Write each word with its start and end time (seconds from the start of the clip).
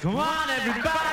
Come 0.00 0.16
on, 0.16 0.50
everybody. 0.50 1.05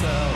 Myself 0.00 0.27